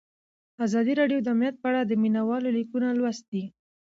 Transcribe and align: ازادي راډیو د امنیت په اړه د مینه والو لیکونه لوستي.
ازادي 0.65 0.93
راډیو 1.01 1.19
د 1.23 1.27
امنیت 1.35 1.55
په 1.59 1.67
اړه 1.69 1.81
د 1.85 1.91
مینه 2.01 2.21
والو 2.27 2.49
لیکونه 2.57 2.87
لوستي. 2.99 3.43